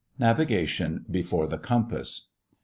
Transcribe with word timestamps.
NAVIGATION 0.17 1.05
BEFORE 1.11 1.45
THE 1.45 1.59
COMPASS. 1.59 2.29